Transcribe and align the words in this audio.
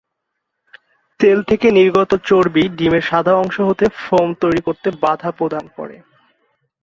তেল 1.19 1.39
থেকে 1.43 1.67
নির্গত 1.71 2.11
চর্বি 2.25 2.63
ডিমের 2.69 3.01
সাদা 3.01 3.33
অংশ 3.35 3.57
হতে 3.61 3.85
ফোম 4.01 4.27
তৈরি 4.41 4.61
করতে 4.61 4.87
বাঁধা 5.01 5.29
প্রদান 5.31 5.65
করে। 5.75 5.97